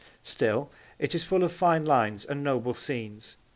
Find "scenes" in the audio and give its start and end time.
2.73-3.35